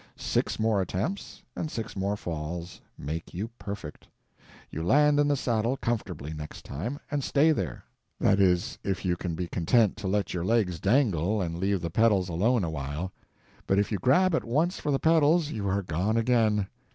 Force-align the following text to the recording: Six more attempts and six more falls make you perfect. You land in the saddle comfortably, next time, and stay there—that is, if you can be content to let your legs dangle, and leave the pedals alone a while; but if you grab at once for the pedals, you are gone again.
Six 0.15 0.59
more 0.59 0.81
attempts 0.81 1.43
and 1.55 1.69
six 1.69 1.95
more 1.95 2.17
falls 2.17 2.81
make 2.97 3.35
you 3.35 3.49
perfect. 3.59 4.07
You 4.71 4.81
land 4.81 5.19
in 5.19 5.27
the 5.27 5.35
saddle 5.35 5.77
comfortably, 5.77 6.33
next 6.33 6.65
time, 6.65 6.99
and 7.11 7.23
stay 7.23 7.51
there—that 7.51 8.39
is, 8.39 8.79
if 8.83 9.05
you 9.05 9.15
can 9.15 9.35
be 9.35 9.45
content 9.45 9.97
to 9.97 10.07
let 10.07 10.33
your 10.33 10.43
legs 10.43 10.79
dangle, 10.79 11.39
and 11.39 11.59
leave 11.59 11.81
the 11.81 11.91
pedals 11.91 12.29
alone 12.29 12.63
a 12.63 12.69
while; 12.71 13.11
but 13.67 13.77
if 13.77 13.91
you 13.91 13.99
grab 13.99 14.33
at 14.33 14.43
once 14.43 14.79
for 14.79 14.91
the 14.91 14.97
pedals, 14.97 15.51
you 15.51 15.67
are 15.67 15.83
gone 15.83 16.17
again. 16.17 16.65